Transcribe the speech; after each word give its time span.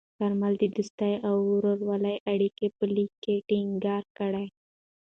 کارمل 0.17 0.53
د 0.59 0.63
دوستۍ 0.75 1.13
او 1.27 1.35
ورورولۍ 1.51 2.17
اړیکې 2.33 2.67
په 2.77 2.85
لیک 2.95 3.11
کې 3.23 3.35
ټینګار 3.49 4.03
کړې. 4.17 4.47